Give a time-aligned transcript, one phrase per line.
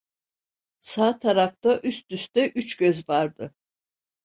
[0.79, 3.53] Sağ tarafta üst üste üç göz vardı.